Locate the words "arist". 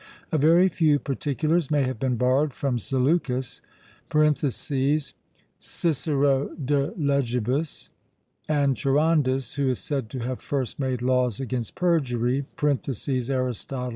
12.57-13.71